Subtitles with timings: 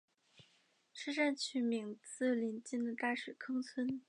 [0.95, 3.99] 车站取名自邻近的大水坑村。